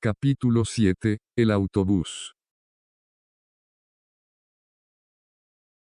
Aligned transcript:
Capítulo 0.00 0.64
7. 0.64 1.18
El 1.36 1.50
autobús. 1.50 2.36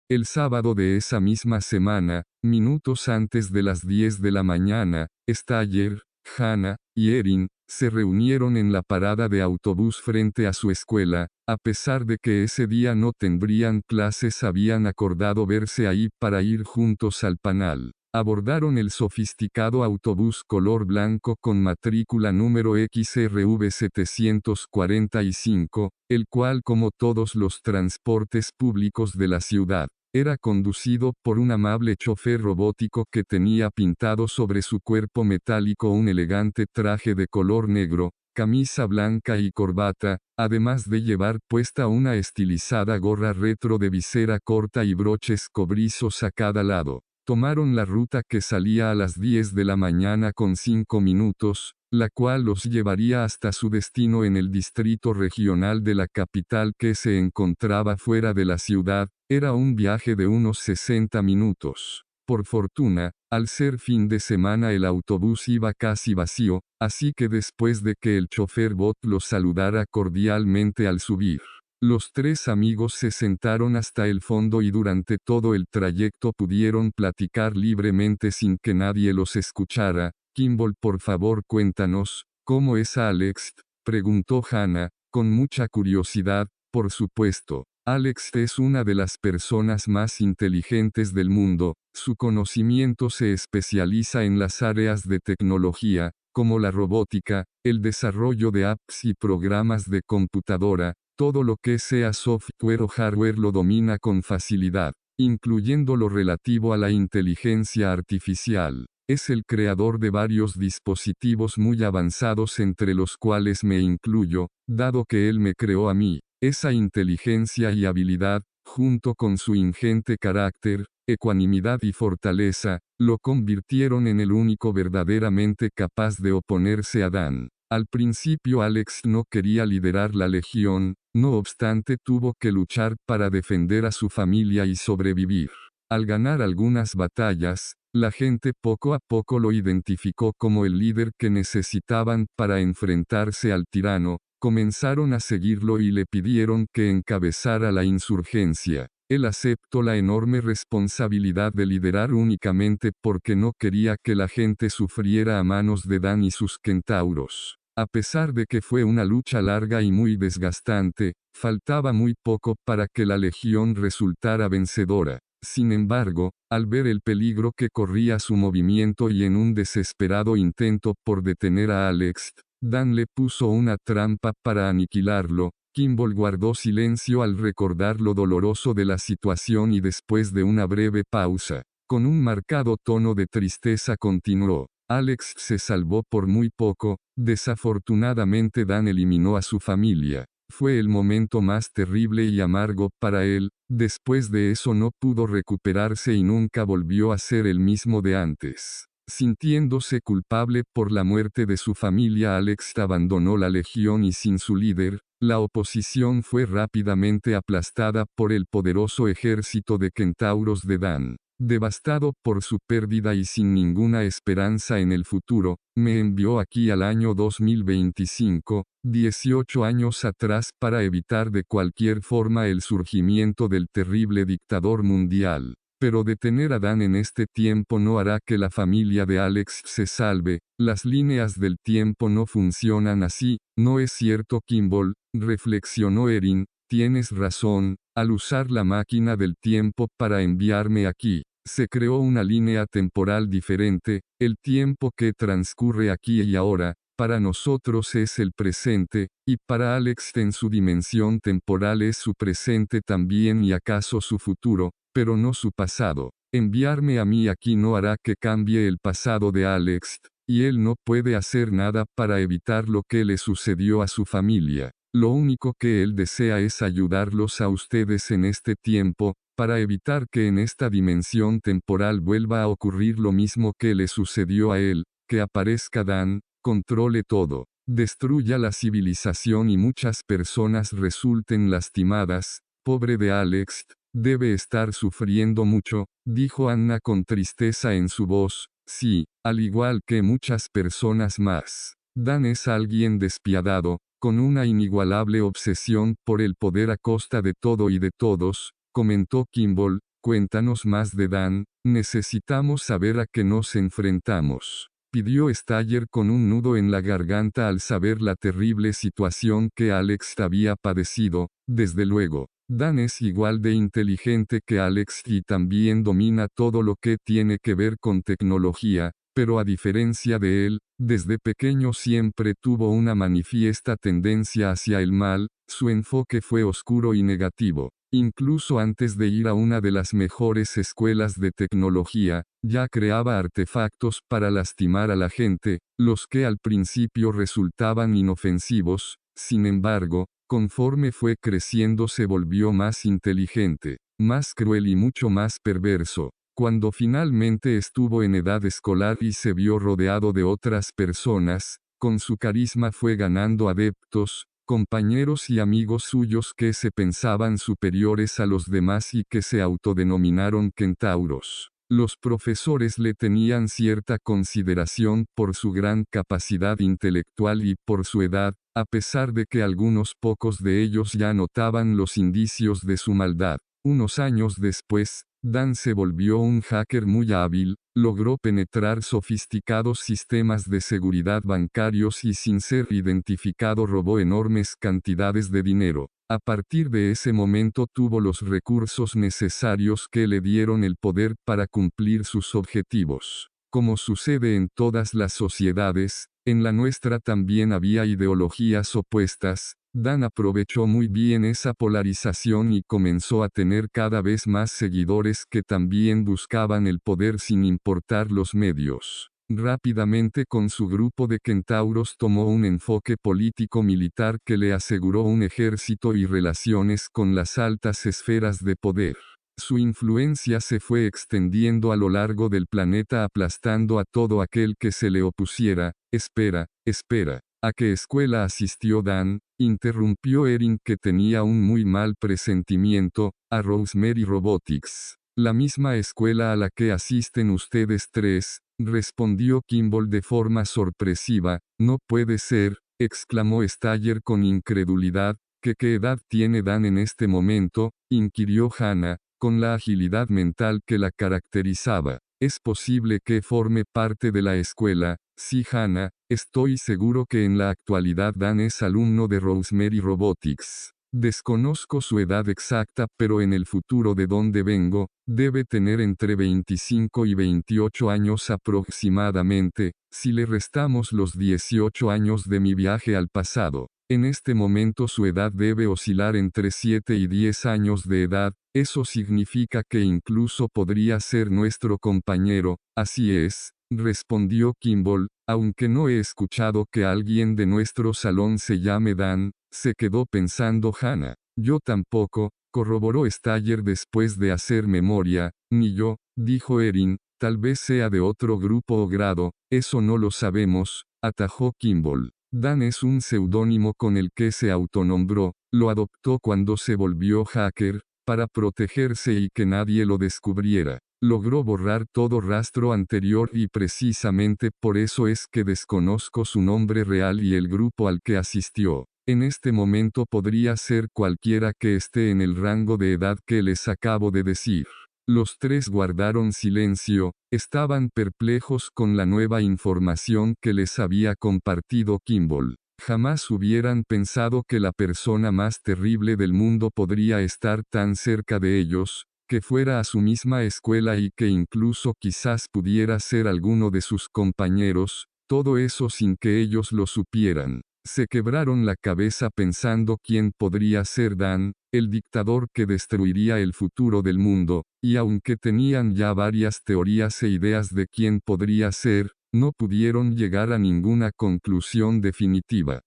El 0.10 0.26
sábado 0.26 0.74
de 0.74 0.98
esa 0.98 1.20
misma 1.20 1.62
semana, 1.62 2.24
minutos 2.44 3.08
antes 3.08 3.52
de 3.52 3.62
las 3.62 3.86
10 3.86 4.20
de 4.20 4.32
la 4.32 4.42
mañana, 4.42 5.06
Staller, 5.30 6.02
Hannah 6.36 6.78
y 6.98 7.14
Erin 7.14 7.50
se 7.70 7.92
reunieron 7.92 8.58
en 8.58 8.72
la 8.72 8.82
parada 8.82 9.30
de 9.30 9.44
autobús 9.44 10.02
frente 10.02 10.48
a 10.48 10.54
su 10.54 10.72
escuela, 10.72 11.28
a 11.48 11.58
pesar 11.58 12.08
de 12.08 12.18
que 12.20 12.44
ese 12.44 12.66
día 12.66 12.96
no 12.96 13.12
tendrían 13.16 13.82
clases 13.88 14.44
habían 14.44 14.88
acordado 14.88 15.46
verse 15.46 15.88
ahí 15.88 16.10
para 16.20 16.42
ir 16.42 16.64
juntos 16.64 17.24
al 17.24 17.38
panal 17.38 17.92
abordaron 18.14 18.78
el 18.78 18.92
sofisticado 18.92 19.86
autobús 19.86 20.44
color 20.46 20.86
blanco 20.86 21.38
con 21.40 21.64
matrícula 21.64 22.34
número 22.34 22.74
XRV 22.76 23.72
745, 23.72 25.92
el 26.10 26.26
cual 26.28 26.62
como 26.64 26.92
todos 26.92 27.36
los 27.36 27.62
transportes 27.62 28.52
públicos 28.58 29.18
de 29.18 29.30
la 29.30 29.40
ciudad, 29.40 29.88
era 30.14 30.36
conducido 30.38 31.14
por 31.24 31.40
un 31.40 31.52
amable 31.52 31.96
chofer 31.96 32.42
robótico 32.42 33.06
que 33.10 33.24
tenía 33.24 33.70
pintado 33.70 34.28
sobre 34.28 34.62
su 34.62 34.82
cuerpo 34.82 35.24
metálico 35.24 35.90
un 35.90 36.10
elegante 36.10 36.66
traje 36.70 37.16
de 37.16 37.28
color 37.28 37.70
negro, 37.70 38.12
camisa 38.36 38.88
blanca 38.88 39.38
y 39.38 39.52
corbata, 39.52 40.18
además 40.38 40.90
de 40.90 41.02
llevar 41.02 41.40
puesta 41.48 41.88
una 41.88 42.16
estilizada 42.16 42.98
gorra 42.98 43.32
retro 43.32 43.78
de 43.78 43.90
visera 43.90 44.40
corta 44.44 44.84
y 44.84 44.96
broches 44.96 45.48
cobrizos 45.50 46.24
a 46.24 46.32
cada 46.32 46.64
lado. 46.64 47.04
Tomaron 47.32 47.78
la 47.78 47.86
ruta 47.86 48.24
que 48.28 48.42
salía 48.42 48.92
a 48.92 48.94
las 48.94 49.18
10 49.18 49.56
de 49.56 49.64
la 49.64 49.78
mañana 49.78 50.34
con 50.34 50.58
5 50.58 51.00
minutos, 51.00 51.76
la 51.90 52.10
cual 52.10 52.44
los 52.44 52.66
llevaría 52.66 53.24
hasta 53.24 53.54
su 53.54 53.70
destino 53.70 54.26
en 54.26 54.36
el 54.36 54.52
distrito 54.52 55.14
regional 55.14 55.82
de 55.82 55.96
la 55.96 56.08
capital 56.08 56.74
que 56.78 56.94
se 56.94 57.18
encontraba 57.18 57.96
fuera 57.96 58.34
de 58.34 58.44
la 58.44 58.58
ciudad, 58.58 59.08
era 59.30 59.54
un 59.54 59.78
viaje 59.78 60.18
de 60.18 60.28
unos 60.28 60.60
60 60.60 61.22
minutos. 61.22 62.04
Por 62.28 62.46
fortuna, 62.46 63.12
al 63.32 63.48
ser 63.48 63.80
fin 63.80 64.10
de 64.10 64.20
semana 64.20 64.74
el 64.74 64.84
autobús 64.84 65.48
iba 65.48 65.72
casi 65.72 66.14
vacío, 66.14 66.64
así 66.82 67.14
que 67.16 67.30
después 67.30 67.82
de 67.82 67.96
que 67.96 68.18
el 68.18 68.28
chofer 68.28 68.74
bot 68.74 68.98
los 69.04 69.24
saludara 69.24 69.86
cordialmente 69.90 70.86
al 70.86 71.00
subir, 71.00 71.40
los 71.82 72.12
tres 72.14 72.48
amigos 72.48 72.94
se 72.94 73.10
sentaron 73.10 73.76
hasta 73.76 74.08
el 74.08 74.22
fondo 74.22 74.62
y 74.62 74.70
durante 74.70 75.18
todo 75.18 75.56
el 75.56 75.66
trayecto 75.68 76.32
pudieron 76.32 76.92
platicar 76.92 77.58
libremente 77.58 78.32
sin 78.32 78.58
que 78.62 78.76
nadie 78.76 79.14
los 79.14 79.36
escuchara. 79.36 80.12
Kimball, 80.36 80.76
por 80.80 81.02
favor, 81.02 81.42
cuéntanos, 81.48 82.26
¿cómo 82.46 82.78
es 82.78 82.98
Alex? 82.98 83.54
preguntó 83.84 84.44
Hannah, 84.50 84.90
con 85.12 85.32
mucha 85.32 85.68
curiosidad, 85.68 86.48
por 86.72 86.92
supuesto. 86.92 87.66
Alex 87.86 88.30
es 88.36 88.60
una 88.60 88.84
de 88.84 88.94
las 88.94 89.18
personas 89.18 89.88
más 89.88 90.22
inteligentes 90.22 91.16
del 91.16 91.32
mundo, 91.32 91.74
su 91.96 92.16
conocimiento 92.16 93.10
se 93.10 93.34
especializa 93.34 94.24
en 94.24 94.38
las 94.38 94.62
áreas 94.62 95.08
de 95.08 95.20
tecnología, 95.20 96.12
como 96.32 96.60
la 96.60 96.70
robótica, 96.70 97.46
el 97.66 97.82
desarrollo 97.82 98.52
de 98.52 98.66
apps 98.66 99.04
y 99.04 99.16
programas 99.16 99.90
de 99.90 100.02
computadora, 100.04 100.94
todo 101.22 101.44
lo 101.44 101.58
que 101.58 101.78
sea 101.78 102.14
software 102.14 102.82
o 102.82 102.88
hardware 102.88 103.38
lo 103.38 103.52
domina 103.52 104.00
con 104.00 104.24
facilidad, 104.24 104.94
incluyendo 105.20 105.96
lo 105.96 106.10
relativo 106.10 106.74
a 106.74 106.78
la 106.78 106.90
inteligencia 106.90 107.92
artificial. 107.92 108.88
Es 109.08 109.30
el 109.30 109.44
creador 109.46 110.00
de 110.00 110.10
varios 110.10 110.58
dispositivos 110.58 111.60
muy 111.60 111.84
avanzados 111.84 112.60
entre 112.60 112.96
los 112.96 113.18
cuales 113.18 113.64
me 113.64 113.82
incluyo, 113.82 114.48
dado 114.68 115.06
que 115.06 115.30
él 115.30 115.40
me 115.40 115.54
creó 115.54 115.90
a 115.90 115.94
mí. 115.94 116.22
Esa 116.42 116.74
inteligencia 116.74 117.72
y 117.72 117.86
habilidad, 117.86 118.42
junto 118.66 119.14
con 119.14 119.38
su 119.38 119.54
ingente 119.54 120.18
carácter, 120.18 120.88
ecuanimidad 121.08 121.78
y 121.84 121.94
fortaleza, 121.94 122.80
lo 123.00 123.20
convirtieron 123.20 124.08
en 124.08 124.22
el 124.22 124.32
único 124.32 124.74
verdaderamente 124.74 125.70
capaz 125.70 126.18
de 126.18 126.32
oponerse 126.32 127.04
a 127.04 127.12
Dan. 127.12 127.50
Al 127.72 127.86
principio 127.86 128.64
Alex 128.64 129.02
no 129.06 129.24
quería 129.32 129.66
liderar 129.66 130.14
la 130.14 130.28
legión, 130.28 130.96
no 131.14 131.34
obstante 131.34 131.98
tuvo 131.98 132.34
que 132.40 132.52
luchar 132.52 132.96
para 133.06 133.30
defender 133.30 133.86
a 133.86 133.92
su 133.92 134.10
familia 134.10 134.66
y 134.66 134.76
sobrevivir. 134.76 135.50
Al 135.90 136.06
ganar 136.06 136.42
algunas 136.42 136.96
batallas, 136.96 137.76
la 137.94 138.12
gente 138.12 138.54
poco 138.54 138.94
a 138.94 139.00
poco 139.00 139.40
lo 139.40 139.52
identificó 139.52 140.32
como 140.38 140.66
el 140.66 140.80
líder 140.80 141.12
que 141.18 141.30
necesitaban 141.30 142.28
para 142.38 142.62
enfrentarse 142.62 143.52
al 143.52 143.66
tirano, 143.70 144.20
comenzaron 144.40 145.14
a 145.14 145.20
seguirlo 145.20 145.80
y 145.80 145.92
le 145.92 146.06
pidieron 146.06 146.68
que 146.74 146.90
encabezara 146.90 147.72
la 147.72 147.84
insurgencia. 147.84 148.88
Él 149.10 149.26
aceptó 149.26 149.84
la 149.84 149.98
enorme 149.98 150.40
responsabilidad 150.40 151.52
de 151.52 151.66
liderar 151.66 152.14
únicamente 152.14 152.92
porque 153.02 153.36
no 153.36 153.52
quería 153.60 153.98
que 154.02 154.16
la 154.16 154.30
gente 154.30 154.70
sufriera 154.70 155.38
a 155.38 155.44
manos 155.44 155.84
de 155.84 156.00
Dan 156.00 156.24
y 156.24 156.32
sus 156.32 156.60
centauros. 156.64 157.61
A 157.82 157.88
pesar 157.88 158.32
de 158.32 158.46
que 158.46 158.62
fue 158.62 158.84
una 158.84 159.04
lucha 159.04 159.42
larga 159.42 159.82
y 159.82 159.92
muy 159.92 160.16
desgastante, 160.16 161.16
faltaba 161.36 161.94
muy 161.94 162.14
poco 162.14 162.56
para 162.64 162.86
que 162.86 163.08
la 163.08 163.18
legión 163.18 163.74
resultara 163.74 164.48
vencedora. 164.50 165.18
Sin 165.44 165.72
embargo, 165.72 166.30
al 166.52 166.68
ver 166.68 166.86
el 166.86 167.02
peligro 167.02 167.54
que 167.58 167.70
corría 167.74 168.20
su 168.20 168.36
movimiento 168.36 169.10
y 169.10 169.24
en 169.24 169.36
un 169.36 169.56
desesperado 169.56 170.36
intento 170.38 170.94
por 171.04 171.24
detener 171.24 171.72
a 171.72 171.90
Alex, 171.90 172.34
Dan 172.62 172.94
le 172.94 173.08
puso 173.08 173.48
una 173.48 173.78
trampa 173.84 174.34
para 174.44 174.70
aniquilarlo. 174.70 175.50
Kimball 175.74 176.14
guardó 176.14 176.54
silencio 176.54 177.24
al 177.24 177.36
recordar 177.36 178.00
lo 178.00 178.14
doloroso 178.14 178.76
de 178.76 178.86
la 178.86 179.00
situación 179.00 179.74
y 179.74 179.80
después 179.80 180.34
de 180.34 180.44
una 180.44 180.68
breve 180.68 181.02
pausa, 181.10 181.64
con 181.88 182.06
un 182.06 182.24
marcado 182.24 182.78
tono 182.78 183.16
de 183.16 183.26
tristeza 183.26 183.98
continuó. 183.98 184.68
Alex 184.98 185.34
se 185.38 185.58
salvó 185.58 186.04
por 186.04 186.28
muy 186.28 186.50
poco, 186.50 186.98
desafortunadamente 187.18 188.66
Dan 188.66 188.88
eliminó 188.88 189.38
a 189.38 189.42
su 189.42 189.60
familia. 189.60 190.26
Fue 190.50 190.80
el 190.80 190.90
momento 190.90 191.42
más 191.42 191.72
terrible 191.72 192.26
y 192.26 192.42
amargo 192.42 192.90
para 193.00 193.24
él, 193.24 193.52
después 193.70 194.32
de 194.32 194.52
eso 194.52 194.74
no 194.74 194.92
pudo 195.00 195.28
recuperarse 195.28 196.14
y 196.14 196.24
nunca 196.24 196.66
volvió 196.66 197.14
a 197.14 197.18
ser 197.18 197.48
el 197.48 197.60
mismo 197.60 198.02
de 198.02 198.18
antes. 198.18 198.88
Sintiéndose 199.08 200.02
culpable 200.02 200.64
por 200.74 200.92
la 200.92 201.04
muerte 201.04 201.46
de 201.46 201.58
su 201.58 201.74
familia, 201.74 202.38
Alex 202.38 202.74
abandonó 202.78 203.38
la 203.38 203.50
legión 203.50 204.04
y 204.04 204.12
sin 204.12 204.40
su 204.40 204.56
líder, 204.56 205.00
la 205.22 205.40
oposición 205.40 206.24
fue 206.24 206.46
rápidamente 206.46 207.36
aplastada 207.36 208.06
por 208.16 208.32
el 208.32 208.46
poderoso 208.46 209.08
ejército 209.08 209.78
de 209.78 209.92
centauros 209.96 210.66
de 210.66 210.78
Dan. 210.78 211.18
Devastado 211.44 212.14
por 212.22 212.44
su 212.44 212.60
pérdida 212.60 213.16
y 213.16 213.26
sin 213.26 213.56
ninguna 213.56 214.04
esperanza 214.04 214.80
en 214.80 214.92
el 214.92 215.06
futuro, 215.06 215.58
me 215.76 215.98
envió 215.98 216.40
aquí 216.40 216.70
al 216.70 216.84
año 216.84 217.16
2025, 217.16 218.66
18 218.84 219.66
años 219.66 220.06
atrás 220.06 220.52
para 220.60 220.84
evitar 220.84 221.32
de 221.32 221.44
cualquier 221.44 222.04
forma 222.04 222.48
el 222.48 222.62
surgimiento 222.62 223.48
del 223.48 223.70
terrible 223.74 224.26
dictador 224.26 224.84
mundial. 224.84 225.56
Pero 225.80 226.04
detener 226.04 226.54
a 226.54 226.60
Dan 226.60 226.84
en 226.84 226.96
este 226.96 227.26
tiempo 227.26 227.80
no 227.80 227.98
hará 227.98 228.20
que 228.24 228.38
la 228.38 228.52
familia 228.52 229.08
de 229.08 229.18
Alex 229.18 229.64
se 229.66 229.88
salve, 229.88 230.42
las 230.60 230.86
líneas 230.86 231.40
del 231.40 231.58
tiempo 231.58 232.08
no 232.08 232.28
funcionan 232.28 233.02
así, 233.02 233.40
¿no 233.58 233.80
es 233.80 233.92
cierto 233.92 234.42
Kimball? 234.46 234.94
reflexionó 235.12 236.08
Erin, 236.08 236.46
tienes 236.70 237.10
razón, 237.10 237.78
al 237.98 238.12
usar 238.12 238.52
la 238.52 238.64
máquina 238.64 239.18
del 239.18 239.36
tiempo 239.42 239.88
para 239.98 240.22
enviarme 240.22 240.86
aquí, 240.86 241.24
se 241.46 241.68
creó 241.68 242.00
una 242.00 242.24
línea 242.24 242.66
temporal 242.66 243.30
diferente, 243.30 244.02
el 244.20 244.36
tiempo 244.42 244.92
que 244.96 245.14
transcurre 245.14 245.92
aquí 245.92 246.22
y 246.22 246.36
ahora, 246.36 246.76
para 246.98 247.20
nosotros 247.20 247.96
es 247.96 248.20
el 248.20 248.32
presente, 248.32 249.08
y 249.28 249.38
para 249.48 249.76
Alex 249.76 250.12
en 250.16 250.32
su 250.32 250.50
dimensión 250.50 251.20
temporal 251.20 251.82
es 251.82 251.98
su 251.98 252.14
presente 252.14 252.82
también 252.82 253.44
y 253.44 253.54
acaso 253.54 254.02
su 254.02 254.20
futuro, 254.20 254.72
pero 254.94 255.18
no 255.18 255.34
su 255.34 255.52
pasado. 255.52 256.12
Enviarme 256.34 257.00
a 257.00 257.06
mí 257.06 257.28
aquí 257.28 257.56
no 257.56 257.76
hará 257.76 257.98
que 258.02 258.16
cambie 258.16 258.68
el 258.68 258.78
pasado 258.78 259.32
de 259.32 259.46
Alex, 259.46 259.98
y 260.28 260.44
él 260.44 260.64
no 260.64 260.76
puede 260.86 261.16
hacer 261.16 261.52
nada 261.52 261.86
para 261.96 262.22
evitar 262.22 262.70
lo 262.70 262.84
que 262.88 263.04
le 263.04 263.18
sucedió 263.18 263.82
a 263.82 263.88
su 263.88 264.06
familia. 264.06 264.72
Lo 264.94 265.10
único 265.10 265.54
que 265.58 265.84
él 265.84 265.96
desea 265.96 266.42
es 266.42 266.62
ayudarlos 266.62 267.40
a 267.40 267.48
ustedes 267.48 268.12
en 268.12 268.26
este 268.26 268.56
tiempo, 268.56 269.16
para 269.38 269.60
evitar 269.60 270.08
que 270.12 270.28
en 270.28 270.38
esta 270.38 270.70
dimensión 270.70 271.40
temporal 271.40 272.02
vuelva 272.02 272.42
a 272.42 272.48
ocurrir 272.50 273.00
lo 273.00 273.14
mismo 273.14 273.54
que 273.58 273.74
le 273.74 273.88
sucedió 273.88 274.52
a 274.52 274.60
él, 274.60 274.84
que 275.08 275.22
aparezca 275.22 275.86
Dan, 275.86 276.22
controle 276.44 277.04
todo, 277.04 277.46
destruya 277.68 278.38
la 278.38 278.52
civilización 278.52 279.50
y 279.50 279.58
muchas 279.58 280.02
personas 280.06 280.74
resulten 280.74 281.50
lastimadas, 281.50 282.42
pobre 282.66 282.98
de 282.98 283.12
Alex, 283.12 283.66
debe 283.94 284.34
estar 284.34 284.74
sufriendo 284.74 285.46
mucho, 285.46 285.86
dijo 286.06 286.50
Anna 286.50 286.80
con 286.82 287.06
tristeza 287.06 287.76
en 287.76 287.88
su 287.88 288.08
voz, 288.08 288.50
sí, 288.68 289.06
al 289.24 289.40
igual 289.40 289.82
que 289.88 290.02
muchas 290.02 290.50
personas 290.50 291.18
más. 291.18 291.78
Dan 291.96 292.26
es 292.26 292.48
alguien 292.48 293.00
despiadado, 293.00 293.80
con 294.00 294.20
una 294.20 294.46
inigualable 294.46 295.22
obsesión 295.22 295.96
por 296.06 296.22
el 296.22 296.36
poder 296.36 296.72
a 296.72 296.78
costa 296.78 297.22
de 297.22 297.34
todo 297.40 297.70
y 297.70 297.80
de 297.80 297.92
todos, 297.96 298.54
comentó 298.74 299.26
Kimball, 299.30 299.82
cuéntanos 300.02 300.66
más 300.66 300.96
de 300.96 301.08
Dan, 301.10 301.46
necesitamos 301.66 302.64
saber 302.64 303.00
a 303.00 303.06
qué 303.12 303.24
nos 303.24 303.56
enfrentamos. 303.56 304.70
Pidió 304.94 305.34
Staller 305.34 305.88
con 305.90 306.10
un 306.10 306.30
nudo 306.30 306.58
en 306.58 306.72
la 306.72 306.82
garganta 306.82 307.48
al 307.48 307.60
saber 307.60 308.02
la 308.02 308.16
terrible 308.16 308.74
situación 308.74 309.50
que 309.56 309.72
Alex 309.72 310.16
había 310.20 310.56
padecido, 310.56 311.30
desde 311.48 311.86
luego. 311.86 312.28
Dan 312.50 312.80
es 312.80 313.02
igual 313.02 313.42
de 313.42 313.54
inteligente 313.54 314.42
que 314.46 314.60
Alex 314.60 315.04
y 315.06 315.22
también 315.22 315.84
domina 315.84 316.28
todo 316.28 316.64
lo 316.64 316.76
que 316.76 316.98
tiene 317.02 317.38
que 317.42 317.56
ver 317.56 317.78
con 317.80 318.02
tecnología, 318.02 318.92
pero 319.14 319.40
a 319.40 319.44
diferencia 319.44 320.20
de 320.20 320.46
él, 320.46 320.60
desde 320.80 321.20
pequeño 321.20 321.74
siempre 321.74 322.34
tuvo 322.40 322.72
una 322.72 322.96
manifiesta 322.96 323.76
tendencia 323.76 324.52
hacia 324.52 324.82
el 324.82 324.92
mal, 324.92 325.28
su 325.48 325.70
enfoque 325.70 326.22
fue 326.22 326.44
oscuro 326.44 326.94
y 326.94 327.04
negativo. 327.04 327.72
Incluso 327.94 328.60
antes 328.60 328.98
de 328.98 329.08
ir 329.08 329.28
a 329.28 329.34
una 329.34 329.60
de 329.60 329.72
las 329.72 329.94
mejores 329.94 330.58
escuelas 330.58 331.16
de 331.20 331.32
tecnología, 331.32 332.24
ya 332.42 332.68
creaba 332.68 333.20
artefactos 333.20 334.02
para 334.08 334.32
lastimar 334.32 334.92
a 334.92 334.96
la 334.96 335.10
gente, 335.10 335.60
los 335.78 336.08
que 336.08 336.26
al 336.26 336.38
principio 336.38 337.12
resultaban 337.12 337.96
inofensivos, 337.96 338.98
sin 339.16 339.46
embargo, 339.46 340.08
Conforme 340.32 340.94
fue 340.94 341.18
creciendo 341.22 341.90
se 341.90 342.06
volvió 342.06 342.54
más 342.54 342.86
inteligente, 342.86 343.80
más 344.00 344.34
cruel 344.34 344.66
y 344.70 344.78
mucho 344.78 345.10
más 345.10 345.40
perverso. 345.44 346.12
Cuando 346.34 346.72
finalmente 346.72 347.58
estuvo 347.58 348.04
en 348.04 348.16
edad 348.16 348.46
escolar 348.46 348.98
y 349.02 349.14
se 349.14 349.34
vio 349.34 349.60
rodeado 349.60 350.14
de 350.14 350.24
otras 350.24 350.72
personas, 350.74 351.60
con 351.78 352.00
su 352.00 352.18
carisma 352.18 352.72
fue 352.72 352.96
ganando 352.96 353.50
adeptos, 353.50 354.28
compañeros 354.46 355.30
y 355.30 355.40
amigos 355.40 355.84
suyos 355.84 356.34
que 356.36 356.54
se 356.54 356.72
pensaban 356.72 357.38
superiores 357.38 358.20
a 358.20 358.26
los 358.26 358.46
demás 358.46 358.94
y 358.94 359.04
que 359.10 359.22
se 359.22 359.42
autodenominaron 359.42 360.52
centauros. 360.58 361.52
Los 361.70 361.96
profesores 361.96 362.78
le 362.80 362.94
tenían 362.94 363.48
cierta 363.48 363.98
consideración 363.98 365.06
por 365.16 365.36
su 365.36 365.52
gran 365.54 365.86
capacidad 365.90 366.60
intelectual 366.60 367.46
y 367.46 367.56
por 367.66 367.86
su 367.86 368.02
edad, 368.02 368.34
a 368.54 368.66
pesar 368.66 369.14
de 369.14 369.26
que 369.26 369.42
algunos 369.42 369.96
pocos 370.00 370.40
de 370.40 370.62
ellos 370.62 370.92
ya 370.92 371.14
notaban 371.14 371.78
los 371.78 371.98
indicios 371.98 372.62
de 372.66 372.76
su 372.76 372.94
maldad. 372.94 373.38
Unos 373.64 374.00
años 374.00 374.36
después, 374.38 375.06
Dan 375.24 375.54
se 375.54 375.74
volvió 375.74 376.18
un 376.18 376.42
hacker 376.42 376.88
muy 376.88 377.14
hábil, 377.14 377.58
logró 377.76 378.18
penetrar 378.18 378.82
sofisticados 378.82 379.80
sistemas 379.80 380.50
de 380.50 380.62
seguridad 380.62 381.22
bancarios 381.24 382.04
y 382.04 382.16
sin 382.16 382.42
ser 382.42 382.66
identificado 382.72 383.68
robó 383.68 384.00
enormes 384.00 384.56
cantidades 384.60 385.30
de 385.30 385.44
dinero. 385.44 385.92
A 386.10 386.18
partir 386.18 386.72
de 386.72 386.90
ese 386.90 387.14
momento 387.14 387.68
tuvo 387.72 388.00
los 388.00 388.22
recursos 388.22 388.96
necesarios 388.96 389.88
que 389.92 390.08
le 390.08 390.22
dieron 390.22 390.64
el 390.64 390.76
poder 390.76 391.16
para 391.24 391.46
cumplir 391.46 392.04
sus 392.04 392.34
objetivos. 392.34 393.30
Como 393.52 393.78
sucede 393.78 394.36
en 394.36 394.50
todas 394.54 394.96
las 394.96 395.14
sociedades, 395.14 396.08
en 396.26 396.42
la 396.42 396.52
nuestra 396.52 397.00
también 397.00 397.54
había 397.54 397.86
ideologías 397.86 398.76
opuestas, 398.76 399.56
Dan 399.74 400.04
aprovechó 400.04 400.68
muy 400.68 400.90
bien 400.90 401.24
esa 401.24 401.54
polarización 401.54 402.52
y 402.52 402.62
comenzó 402.62 403.24
a 403.24 403.30
tener 403.30 403.70
cada 403.72 404.02
vez 404.02 404.28
más 404.28 404.52
seguidores 404.52 405.26
que 405.30 405.44
también 405.44 406.04
buscaban 406.04 406.68
el 406.68 406.82
poder 406.82 407.20
sin 407.20 407.46
importar 407.46 408.12
los 408.12 408.36
medios. 408.36 409.12
Rápidamente 409.30 410.26
con 410.26 410.50
su 410.50 410.68
grupo 410.68 411.08
de 411.08 411.20
centauros 411.24 411.96
tomó 411.98 412.26
un 412.26 412.44
enfoque 412.44 412.98
político-militar 413.02 414.18
que 414.26 414.36
le 414.36 414.52
aseguró 414.52 415.04
un 415.04 415.24
ejército 415.24 415.96
y 415.96 416.06
relaciones 416.06 416.90
con 416.90 417.16
las 417.16 417.38
altas 417.38 417.86
esferas 417.86 418.44
de 418.44 418.58
poder. 418.58 418.98
Su 419.38 419.58
influencia 419.58 420.42
se 420.42 420.60
fue 420.60 420.86
extendiendo 420.86 421.72
a 421.72 421.78
lo 421.78 421.88
largo 421.88 422.28
del 422.28 422.48
planeta 422.48 423.06
aplastando 423.06 423.80
a 423.80 423.86
todo 423.90 424.22
aquel 424.22 424.56
que 424.60 424.74
se 424.74 424.90
le 424.90 425.02
opusiera. 425.02 425.72
Espera, 425.94 426.48
espera. 426.66 427.22
¿A 427.42 427.54
qué 427.54 427.72
escuela 427.72 428.24
asistió 428.24 428.84
Dan? 428.84 429.22
Interrumpió 429.44 430.28
Erin 430.28 430.60
que 430.64 430.78
tenía 430.78 431.24
un 431.24 431.42
muy 431.42 431.66
mal 431.66 431.96
presentimiento, 432.00 433.14
a 433.30 433.42
Rosemary 433.42 434.06
Robotics. 434.06 434.98
La 435.18 435.34
misma 435.34 435.76
escuela 435.76 436.32
a 436.32 436.36
la 436.36 436.50
que 436.50 436.72
asisten 436.72 437.32
ustedes 437.32 437.88
tres, 437.92 438.40
respondió 438.58 439.42
Kimball 439.46 439.90
de 439.90 440.02
forma 440.02 440.46
sorpresiva, 440.46 441.40
no 441.60 441.80
puede 441.88 442.18
ser, 442.18 442.60
exclamó 442.80 443.44
Staller 443.48 444.02
con 444.04 444.24
incredulidad, 444.24 445.18
¿qué 445.42 445.56
edad 445.60 446.00
tiene 446.08 446.42
Dan 446.44 446.66
en 446.66 446.78
este 446.78 447.08
momento? 447.08 447.72
inquirió 447.90 448.50
Hannah, 448.58 448.98
con 449.20 449.42
la 449.42 449.54
agilidad 449.54 450.10
mental 450.10 450.62
que 450.66 450.78
la 450.78 450.92
caracterizaba. 450.92 452.00
Es 452.22 452.40
posible 452.40 453.00
que 453.04 453.24
forme 453.24 453.64
parte 453.66 454.12
de 454.12 454.22
la 454.22 454.36
escuela, 454.36 454.98
sí 455.18 455.44
Hannah, 455.52 455.90
estoy 456.08 456.60
seguro 456.60 457.08
que 457.10 457.26
en 457.26 457.40
la 457.40 457.50
actualidad 457.50 458.14
Dan 458.16 458.40
es 458.40 458.62
alumno 458.62 459.08
de 459.08 459.20
Rosemary 459.20 459.80
Robotics. 459.80 460.72
Desconozco 460.94 461.82
su 461.82 461.98
edad 461.98 462.30
exacta, 462.30 462.86
pero 462.96 463.22
en 463.22 463.34
el 463.34 463.48
futuro 463.48 463.96
de 463.96 464.06
donde 464.06 464.44
vengo, 464.44 464.90
debe 465.08 465.46
tener 465.46 465.82
entre 465.82 466.16
25 466.16 467.08
y 467.08 467.16
28 467.16 467.90
años 467.90 468.30
aproximadamente, 468.30 469.72
si 469.92 470.12
le 470.12 470.28
restamos 470.28 470.92
los 470.92 471.18
18 471.18 471.90
años 471.90 472.26
de 472.26 472.40
mi 472.40 472.54
viaje 472.54 472.96
al 472.96 473.08
pasado. 473.08 473.70
En 473.92 474.06
este 474.06 474.34
momento 474.34 474.88
su 474.88 475.06
edad 475.06 475.34
debe 475.34 475.68
oscilar 475.68 476.16
entre 476.16 476.52
7 476.52 476.96
y 476.96 477.08
10 477.08 477.46
años 477.46 477.86
de 477.86 478.04
edad, 478.04 478.32
eso 478.56 478.86
significa 478.86 479.64
que 479.70 479.82
incluso 479.82 480.48
podría 480.48 480.98
ser 481.02 481.30
nuestro 481.30 481.78
compañero, 481.78 482.58
así 482.74 483.14
es, 483.14 483.52
respondió 483.70 484.54
Kimball, 484.62 485.10
aunque 485.28 485.68
no 485.68 485.90
he 485.90 486.00
escuchado 486.00 486.68
que 486.72 486.86
alguien 486.86 487.36
de 487.36 487.48
nuestro 487.48 487.94
salón 487.94 488.40
se 488.40 488.62
llame 488.62 488.96
Dan, 488.96 489.34
se 489.52 489.74
quedó 489.78 490.06
pensando 490.06 490.74
Hannah. 490.80 491.16
Yo 491.38 491.60
tampoco, 491.60 492.32
corroboró 492.50 493.06
Staller 493.12 493.62
después 493.62 494.18
de 494.18 494.32
hacer 494.32 494.68
memoria, 494.70 495.32
ni 495.52 495.76
yo, 495.76 495.98
dijo 496.18 496.62
Erin, 496.62 496.96
tal 497.20 497.38
vez 497.38 497.60
sea 497.60 497.90
de 497.90 498.00
otro 498.00 498.38
grupo 498.38 498.76
o 498.76 498.88
grado, 498.88 499.34
eso 499.52 499.82
no 499.82 499.98
lo 499.98 500.12
sabemos, 500.12 500.86
atajó 501.04 501.52
Kimball. 501.60 502.14
Dan 502.32 502.62
es 502.62 502.84
un 502.84 503.02
seudónimo 503.02 503.74
con 503.74 503.98
el 503.98 504.12
que 504.16 504.32
se 504.32 504.52
autonombró, 504.52 505.34
lo 505.52 505.70
adoptó 505.70 506.20
cuando 506.20 506.58
se 506.58 506.76
volvió 506.76 507.26
hacker, 507.26 507.82
para 508.06 508.28
protegerse 508.28 509.14
y 509.14 509.30
que 509.34 509.46
nadie 509.46 509.86
lo 509.86 509.98
descubriera 509.98 510.80
logró 511.04 511.44
borrar 511.44 511.88
todo 511.92 512.22
rastro 512.22 512.74
anterior 512.74 513.32
y 513.34 513.48
precisamente 513.48 514.52
por 514.60 514.78
eso 514.78 515.08
es 515.08 515.26
que 515.30 515.44
desconozco 515.44 516.26
su 516.26 516.42
nombre 516.42 516.84
real 516.84 517.24
y 517.24 517.34
el 517.34 517.48
grupo 517.48 517.88
al 517.88 518.02
que 518.04 518.18
asistió. 518.18 518.86
En 519.08 519.24
este 519.24 519.52
momento 519.52 520.06
podría 520.06 520.56
ser 520.58 520.90
cualquiera 520.94 521.54
que 521.58 521.76
esté 521.76 522.12
en 522.12 522.22
el 522.22 522.36
rango 522.36 522.78
de 522.78 522.94
edad 522.94 523.18
que 523.26 523.42
les 523.42 523.68
acabo 523.68 524.12
de 524.12 524.22
decir. 524.22 524.68
Los 525.14 525.40
tres 525.40 525.68
guardaron 525.68 526.32
silencio, 526.32 527.12
estaban 527.34 527.90
perplejos 527.94 528.72
con 528.74 528.96
la 528.96 529.06
nueva 529.06 529.42
información 529.42 530.36
que 530.42 530.54
les 530.54 530.80
había 530.80 531.16
compartido 531.16 532.00
Kimball. 532.00 532.56
Jamás 532.82 533.30
hubieran 533.30 533.84
pensado 533.86 534.44
que 534.48 534.62
la 534.62 534.72
persona 534.72 535.34
más 535.34 535.62
terrible 535.62 536.16
del 536.16 536.32
mundo 536.32 536.70
podría 536.74 537.20
estar 537.20 537.64
tan 537.70 537.98
cerca 537.98 538.40
de 538.40 538.58
ellos, 538.58 539.06
que 539.28 539.42
fuera 539.42 539.82
a 539.82 539.84
su 539.84 540.00
misma 540.00 540.44
escuela 540.44 540.96
y 540.96 541.12
que 541.14 541.28
incluso 541.28 541.94
quizás 542.00 542.46
pudiera 542.50 542.98
ser 543.02 543.28
alguno 543.28 543.70
de 543.70 543.82
sus 543.82 544.08
compañeros, 544.08 545.08
todo 545.28 545.58
eso 545.58 545.90
sin 545.90 546.16
que 546.16 546.40
ellos 546.40 546.72
lo 546.72 546.88
supieran. 546.88 547.64
Se 547.86 548.08
quebraron 548.08 548.66
la 548.66 548.76
cabeza 548.78 549.30
pensando 549.30 549.98
quién 550.02 550.32
podría 550.38 550.86
ser 550.86 551.18
Dan, 551.18 551.52
el 551.74 551.90
dictador 551.90 552.48
que 552.54 552.66
destruiría 552.66 553.40
el 553.40 553.54
futuro 553.54 554.04
del 554.04 554.18
mundo, 554.18 554.64
y 554.82 554.98
aunque 554.98 555.38
tenían 555.38 555.96
ya 555.96 556.14
varias 556.14 556.64
teorías 556.64 557.22
e 557.24 557.30
ideas 557.30 557.70
de 557.70 557.88
quién 557.88 558.20
podría 558.20 558.72
ser, 558.72 559.12
no 559.32 559.52
pudieron 559.54 560.16
llegar 560.16 560.52
a 560.52 560.58
ninguna 560.60 561.12
conclusión 561.12 562.02
definitiva. 562.02 562.82